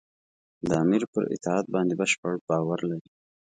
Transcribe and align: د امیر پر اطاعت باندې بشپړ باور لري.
د 0.67 0.69
امیر 0.83 1.03
پر 1.11 1.23
اطاعت 1.35 1.65
باندې 1.75 1.93
بشپړ 2.01 2.33
باور 2.49 2.79
لري. 2.91 3.09